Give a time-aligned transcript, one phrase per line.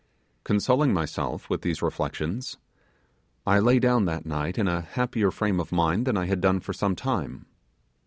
[0.43, 2.57] Consoling myself with these reflections,
[3.45, 6.59] I lay down that night in a happier frame of mind than I had done
[6.59, 7.45] for some time.